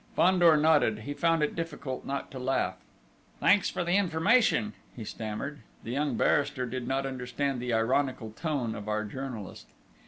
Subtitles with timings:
[0.15, 1.01] Fandor nodded.
[1.01, 2.73] He found it difficult not to laugh.
[3.39, 5.59] "Thanks many for the information," he stammered.
[5.83, 9.67] The young barrister did not understand the ironical tone of our journalist.